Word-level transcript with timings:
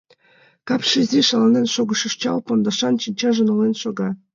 Капше 0.67 0.97
изи, 1.03 1.21
шаланен 1.29 1.67
шогышо 1.73 2.09
чал 2.21 2.37
пондашан, 2.45 2.95
шинчаже 3.03 3.41
нолен 3.45 3.73
шога. 3.81 4.09